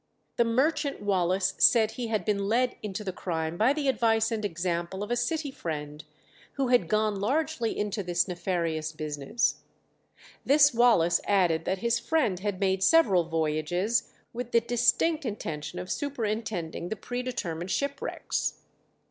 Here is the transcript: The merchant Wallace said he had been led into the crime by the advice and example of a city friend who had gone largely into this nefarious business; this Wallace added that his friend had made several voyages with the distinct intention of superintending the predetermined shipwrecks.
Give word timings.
The 0.37 0.45
merchant 0.45 1.03
Wallace 1.03 1.53
said 1.59 1.91
he 1.91 2.07
had 2.07 2.25
been 2.25 2.47
led 2.49 2.75
into 2.81 3.03
the 3.03 3.13
crime 3.13 3.55
by 3.55 3.71
the 3.71 3.87
advice 3.87 4.31
and 4.31 4.43
example 4.43 5.03
of 5.03 5.11
a 5.11 5.15
city 5.15 5.51
friend 5.51 6.03
who 6.53 6.69
had 6.69 6.87
gone 6.89 7.17
largely 7.21 7.77
into 7.77 8.01
this 8.01 8.27
nefarious 8.27 8.93
business; 8.93 9.61
this 10.43 10.73
Wallace 10.73 11.21
added 11.25 11.65
that 11.65 11.77
his 11.85 11.99
friend 11.99 12.39
had 12.39 12.59
made 12.59 12.81
several 12.81 13.25
voyages 13.25 14.11
with 14.33 14.53
the 14.53 14.61
distinct 14.61 15.23
intention 15.23 15.77
of 15.77 15.91
superintending 15.91 16.89
the 16.89 16.95
predetermined 16.95 17.69
shipwrecks. 17.69 18.63